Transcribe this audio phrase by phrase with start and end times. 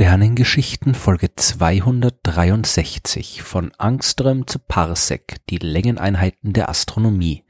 [0.00, 7.42] Sternengeschichten Folge 263 von Angström zu Parsec, die Längeneinheiten der Astronomie.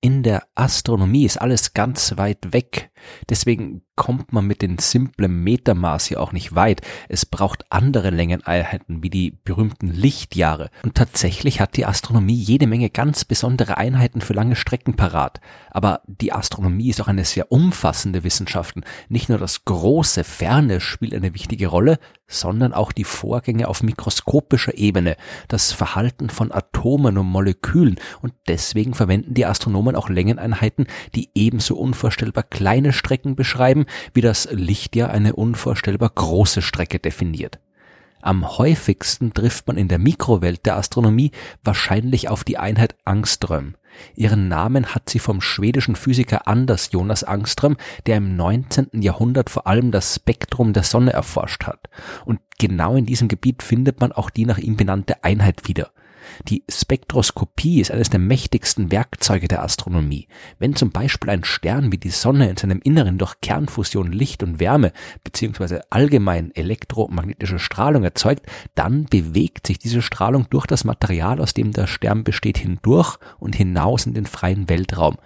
[0.00, 2.89] In der Astronomie ist alles ganz weit weg.
[3.28, 6.80] Deswegen kommt man mit dem simplen Metermaß hier auch nicht weit.
[7.08, 10.70] Es braucht andere Längeneinheiten wie die berühmten Lichtjahre.
[10.82, 15.40] Und tatsächlich hat die Astronomie jede Menge ganz besondere Einheiten für lange Strecken parat.
[15.70, 18.76] Aber die Astronomie ist auch eine sehr umfassende Wissenschaft.
[19.08, 24.78] Nicht nur das große Ferne spielt eine wichtige Rolle, sondern auch die Vorgänge auf mikroskopischer
[24.78, 25.16] Ebene,
[25.48, 27.96] das Verhalten von Atomen und Molekülen.
[28.22, 34.48] Und deswegen verwenden die Astronomen auch Längeneinheiten, die ebenso unvorstellbar kleine Strecken beschreiben, wie das
[34.50, 37.58] Lichtjahr eine unvorstellbar große Strecke definiert.
[38.22, 41.30] Am häufigsten trifft man in der Mikrowelt der Astronomie
[41.64, 43.76] wahrscheinlich auf die Einheit Angström.
[44.14, 48.88] Ihren Namen hat sie vom schwedischen Physiker Anders Jonas Angström, der im 19.
[49.00, 51.88] Jahrhundert vor allem das Spektrum der Sonne erforscht hat.
[52.24, 55.90] Und genau in diesem Gebiet findet man auch die nach ihm benannte Einheit wieder.
[56.48, 60.26] Die Spektroskopie ist eines der mächtigsten Werkzeuge der Astronomie.
[60.58, 64.58] Wenn zum Beispiel ein Stern wie die Sonne in seinem Inneren durch Kernfusion Licht und
[64.58, 64.92] Wärme
[65.22, 65.80] bzw.
[65.90, 71.86] allgemein elektromagnetische Strahlung erzeugt, dann bewegt sich diese Strahlung durch das Material, aus dem der
[71.86, 75.16] Stern besteht, hindurch und hinaus in den freien Weltraum.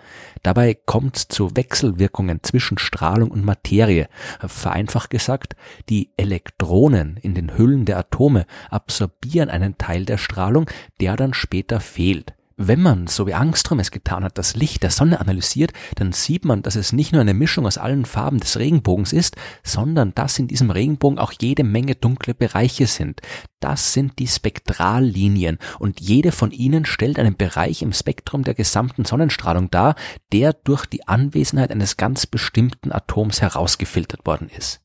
[0.43, 4.09] Dabei kommt es zu Wechselwirkungen zwischen Strahlung und Materie.
[4.47, 5.57] Vereinfacht gesagt,
[5.89, 10.67] die Elektronen in den Hüllen der Atome absorbieren einen Teil der Strahlung,
[11.05, 12.33] der dann später fehlt.
[12.57, 16.47] Wenn man, so wie Angstrom es getan hat, das Licht der Sonne analysiert, dann sieht
[16.47, 20.39] man, dass es nicht nur eine Mischung aus allen Farben des Regenbogens ist, sondern dass
[20.39, 23.21] in diesem Regenbogen auch jede Menge dunkle Bereiche sind.
[23.61, 29.05] Das sind die Spektrallinien und jede von ihnen stellt einen Bereich im Spektrum der gesamten
[29.05, 29.95] Sonnenstrahlung dar,
[30.33, 34.84] der durch die Anwesenheit eines ganz bestimmten Atoms herausgefiltert worden ist.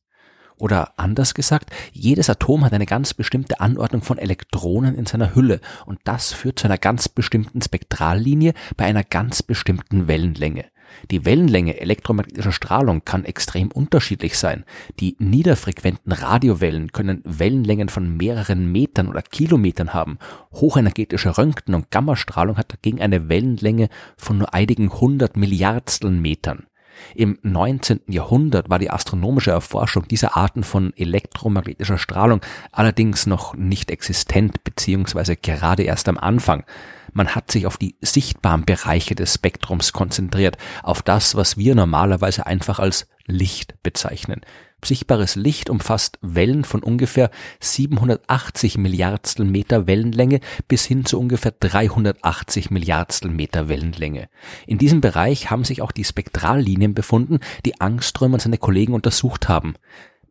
[0.60, 5.60] Oder anders gesagt, jedes Atom hat eine ganz bestimmte Anordnung von Elektronen in seiner Hülle
[5.86, 10.66] und das führt zu einer ganz bestimmten Spektrallinie bei einer ganz bestimmten Wellenlänge.
[11.10, 14.64] Die Wellenlänge elektromagnetischer Strahlung kann extrem unterschiedlich sein.
[14.98, 20.18] Die niederfrequenten Radiowellen können Wellenlängen von mehreren Metern oder Kilometern haben.
[20.52, 26.66] Hochenergetische Röntgen- und Gammastrahlung hat dagegen eine Wellenlänge von nur einigen hundert Milliardsteln Metern.
[27.14, 28.00] Im 19.
[28.08, 32.40] Jahrhundert war die astronomische Erforschung dieser Arten von elektromagnetischer Strahlung
[32.72, 36.64] allerdings noch nicht existent beziehungsweise gerade erst am Anfang.
[37.12, 42.46] Man hat sich auf die sichtbaren Bereiche des Spektrums konzentriert, auf das, was wir normalerweise
[42.46, 44.42] einfach als Licht bezeichnen.
[44.84, 47.30] Sichtbares Licht umfasst Wellen von ungefähr
[47.60, 54.28] 780 Milliardstel Meter Wellenlänge bis hin zu ungefähr 380 Milliardstel Meter Wellenlänge.
[54.66, 59.48] In diesem Bereich haben sich auch die Spektrallinien befunden, die Angström und seine Kollegen untersucht
[59.48, 59.74] haben.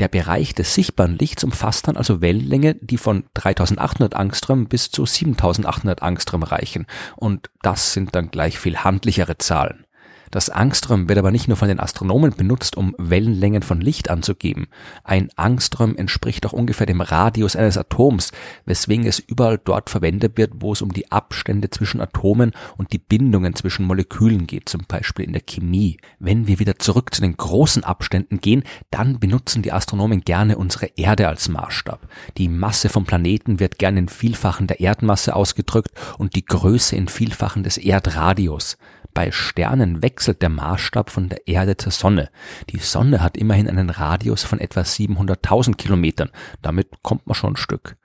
[0.00, 5.06] Der Bereich des sichtbaren Lichts umfasst dann also Wellenlänge, die von 3800 Angström bis zu
[5.06, 6.86] 7800 Angström reichen.
[7.14, 9.86] Und das sind dann gleich viel handlichere Zahlen.
[10.32, 14.66] Das Angström wird aber nicht nur von den Astronomen benutzt, um Wellenlängen von Licht anzugeben.
[15.04, 18.32] Ein Angström entspricht auch ungefähr dem Radius eines Atoms,
[18.64, 22.98] weswegen es überall dort verwendet wird, wo es um die Abstände zwischen Atomen und die
[22.98, 25.98] Bindungen zwischen Molekülen geht, zum Beispiel in der Chemie.
[26.18, 30.86] Wenn wir wieder zurück zu den großen Abständen gehen, dann benutzen die Astronomen gerne unsere
[30.96, 32.08] Erde als Maßstab.
[32.38, 37.08] Die Masse vom Planeten wird gerne in Vielfachen der Erdmasse ausgedrückt und die Größe in
[37.08, 38.78] Vielfachen des Erdradius.
[39.14, 42.30] Bei Sternen wechselt der Maßstab von der Erde zur Sonne.
[42.70, 46.30] Die Sonne hat immerhin einen Radius von etwa 700.000 Kilometern.
[46.62, 47.96] Damit kommt man schon ein Stück.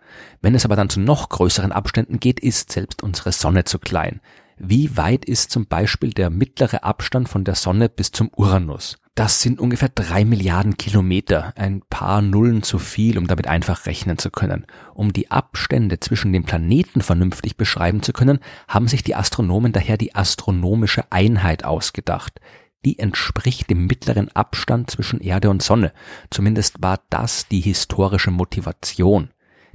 [0.42, 4.22] Wenn es aber dann zu noch größeren Abständen geht, ist selbst unsere Sonne zu klein.
[4.60, 8.98] Wie weit ist zum Beispiel der mittlere Abstand von der Sonne bis zum Uranus?
[9.14, 14.18] Das sind ungefähr drei Milliarden Kilometer, ein paar Nullen zu viel, um damit einfach rechnen
[14.18, 14.66] zu können.
[14.96, 19.98] Um die Abstände zwischen den Planeten vernünftig beschreiben zu können, haben sich die Astronomen daher
[19.98, 22.40] die astronomische Einheit ausgedacht.
[22.84, 25.94] Die entspricht dem mittleren Abstand zwischen Erde und Sonne.
[26.32, 29.30] Zumindest war das die historische Motivation.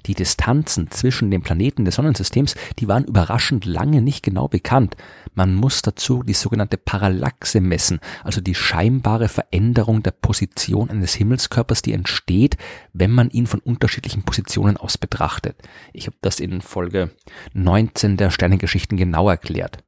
[0.06, 4.96] Die Distanzen zwischen den Planeten des Sonnensystems, die waren überraschend lange nicht genau bekannt.
[5.34, 11.82] Man muss dazu die sogenannte Parallaxe messen, also die scheinbare Veränderung der Position eines Himmelskörpers,
[11.82, 12.56] die entsteht,
[12.92, 15.56] wenn man ihn von unterschiedlichen Positionen aus betrachtet.
[15.92, 17.10] Ich habe das in Folge
[17.54, 19.78] 19 der Sternengeschichten genau erklärt.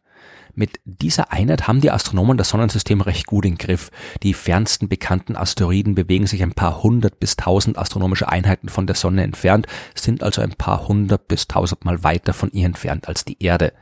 [0.56, 3.90] Mit dieser Einheit haben die Astronomen das Sonnensystem recht gut im Griff.
[4.22, 8.96] Die fernsten bekannten Asteroiden bewegen sich ein paar hundert bis tausend astronomische Einheiten von der
[8.96, 9.66] Sonne entfernt,
[9.96, 13.74] sind also ein paar hundert bis tausendmal weiter von ihr entfernt als die Erde.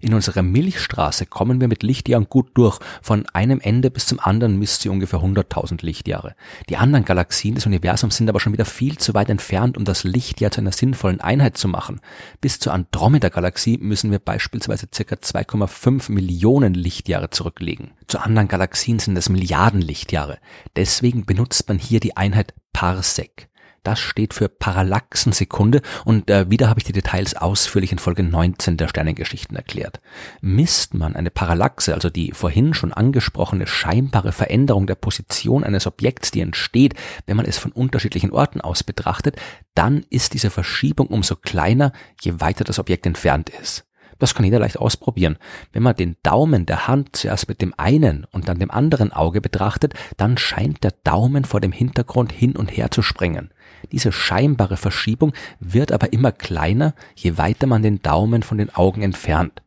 [0.00, 2.78] In unserer Milchstraße kommen wir mit Lichtjahren gut durch.
[3.02, 6.34] Von einem Ende bis zum anderen misst sie ungefähr 100.000 Lichtjahre.
[6.68, 10.04] Die anderen Galaxien des Universums sind aber schon wieder viel zu weit entfernt, um das
[10.04, 12.00] Lichtjahr zu einer sinnvollen Einheit zu machen.
[12.40, 15.14] Bis zur Andromeda-Galaxie müssen wir beispielsweise ca.
[15.14, 17.92] 2,5 Millionen Lichtjahre zurücklegen.
[18.06, 20.38] Zu anderen Galaxien sind es Milliarden Lichtjahre.
[20.76, 23.48] Deswegen benutzt man hier die Einheit Parsec.
[23.82, 28.76] Das steht für Parallaxensekunde und äh, wieder habe ich die Details ausführlich in Folge 19
[28.76, 30.00] der Sternengeschichten erklärt.
[30.40, 36.30] Misst man eine Parallaxe, also die vorhin schon angesprochene scheinbare Veränderung der Position eines Objekts,
[36.30, 36.94] die entsteht,
[37.26, 39.36] wenn man es von unterschiedlichen Orten aus betrachtet,
[39.74, 43.87] dann ist diese Verschiebung umso kleiner, je weiter das Objekt entfernt ist.
[44.18, 45.36] Das kann jeder leicht ausprobieren.
[45.72, 49.40] Wenn man den Daumen der Hand zuerst mit dem einen und dann dem anderen Auge
[49.40, 53.50] betrachtet, dann scheint der Daumen vor dem Hintergrund hin und her zu springen.
[53.92, 59.02] Diese scheinbare Verschiebung wird aber immer kleiner, je weiter man den Daumen von den Augen
[59.02, 59.62] entfernt.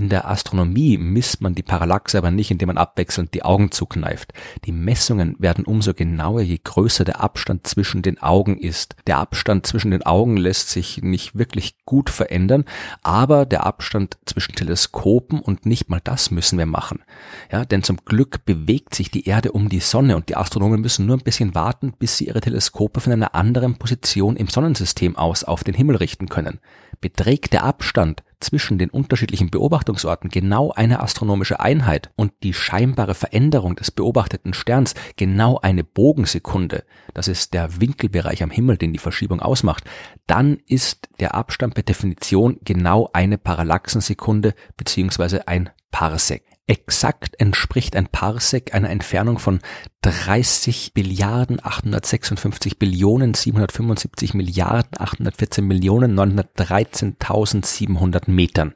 [0.00, 4.32] In der Astronomie misst man die Parallaxe aber nicht, indem man abwechselnd die Augen zukneift.
[4.64, 8.96] Die Messungen werden umso genauer, je größer der Abstand zwischen den Augen ist.
[9.06, 12.64] Der Abstand zwischen den Augen lässt sich nicht wirklich gut verändern,
[13.02, 17.02] aber der Abstand zwischen Teleskopen und nicht mal das müssen wir machen.
[17.52, 21.04] Ja, denn zum Glück bewegt sich die Erde um die Sonne und die Astronomen müssen
[21.04, 25.44] nur ein bisschen warten, bis sie ihre Teleskope von einer anderen Position im Sonnensystem aus
[25.44, 26.58] auf den Himmel richten können.
[27.02, 33.76] Beträgt der Abstand zwischen den unterschiedlichen Beobachtungsorten genau eine astronomische Einheit und die scheinbare Veränderung
[33.76, 39.40] des beobachteten Sterns genau eine Bogensekunde, das ist der Winkelbereich am Himmel, den die Verschiebung
[39.40, 39.84] ausmacht,
[40.26, 46.44] dann ist der Abstand per Definition genau eine Parallaxensekunde beziehungsweise ein Parsec.
[46.66, 49.60] Exakt entspricht ein Parsec einer Entfernung von
[50.02, 58.74] 30 Billiarden 856 Billionen 775 Milliarden 814 Millionen 913.700 Metern.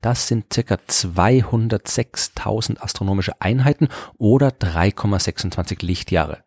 [0.00, 3.86] Das sind circa 206.000 astronomische Einheiten
[4.16, 6.42] oder 3,26 Lichtjahre.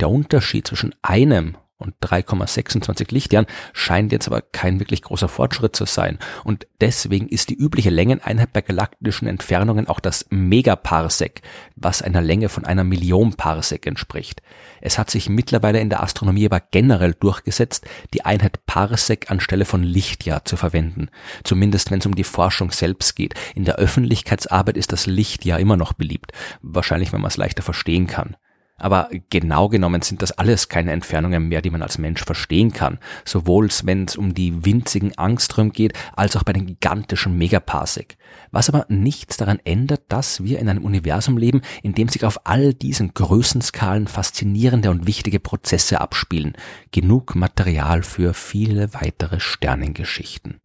[0.00, 5.86] Der Unterschied zwischen einem und 3,26 Lichtjahren scheint jetzt aber kein wirklich großer Fortschritt zu
[5.86, 6.18] sein.
[6.44, 11.42] Und deswegen ist die übliche Längeneinheit bei galaktischen Entfernungen auch das Megaparsec,
[11.76, 14.42] was einer Länge von einer Million Parsec entspricht.
[14.80, 19.82] Es hat sich mittlerweile in der Astronomie aber generell durchgesetzt, die Einheit Parsec anstelle von
[19.82, 21.08] Lichtjahr zu verwenden.
[21.42, 23.34] Zumindest wenn es um die Forschung selbst geht.
[23.54, 26.32] In der Öffentlichkeitsarbeit ist das Lichtjahr immer noch beliebt.
[26.62, 28.36] Wahrscheinlich, wenn man es leichter verstehen kann.
[28.76, 32.98] Aber genau genommen sind das alles keine Entfernungen mehr, die man als Mensch verstehen kann.
[33.24, 38.16] Sowohl wenn es um die winzigen Angström geht, als auch bei den gigantischen Megaparsec.
[38.50, 42.46] Was aber nichts daran ändert, dass wir in einem Universum leben, in dem sich auf
[42.46, 46.54] all diesen Größenskalen faszinierende und wichtige Prozesse abspielen.
[46.90, 50.60] Genug Material für viele weitere Sternengeschichten.